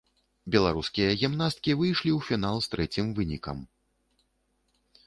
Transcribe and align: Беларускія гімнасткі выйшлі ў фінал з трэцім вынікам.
Беларускія 0.53 1.09
гімнасткі 1.23 1.75
выйшлі 1.83 2.11
ў 2.17 2.31
фінал 2.31 2.57
з 2.65 2.73
трэцім 2.73 3.05
вынікам. 3.21 3.65